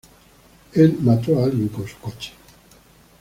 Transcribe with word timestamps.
Él 0.73 0.97
mató 1.01 1.37
a 1.39 1.43
alguien 1.45 1.67
con 1.67 1.87
su 1.87 1.95
coche. 1.99 2.31